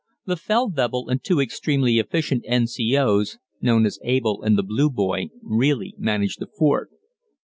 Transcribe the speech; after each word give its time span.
The 0.25 0.35
Feldwebel 0.35 1.09
and 1.11 1.23
two 1.23 1.39
extremely 1.39 1.99
efficient 1.99 2.43
N.C.O.'s, 2.47 3.37
known 3.61 3.85
as 3.85 3.99
Abel 4.03 4.41
and 4.41 4.57
the 4.57 4.63
"Blue 4.63 4.89
Boy," 4.89 5.29
really 5.43 5.93
managed 5.99 6.39
the 6.39 6.47
fort. 6.47 6.89